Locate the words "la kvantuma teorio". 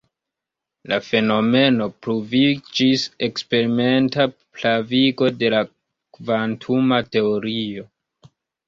5.57-7.91